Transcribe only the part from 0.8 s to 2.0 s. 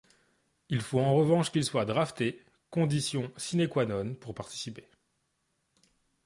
faut en revanche qu'il soit